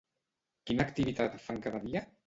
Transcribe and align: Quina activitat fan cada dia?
Quina 0.69 0.87
activitat 0.87 1.39
fan 1.47 1.65
cada 1.69 1.87
dia? 1.89 2.07